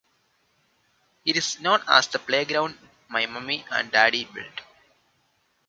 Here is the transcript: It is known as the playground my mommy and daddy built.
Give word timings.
It 1.25 1.37
is 1.37 1.59
known 1.59 1.83
as 1.87 2.07
the 2.07 2.17
playground 2.17 2.75
my 3.07 3.27
mommy 3.27 3.63
and 3.69 3.91
daddy 3.91 4.25
built. 4.25 4.61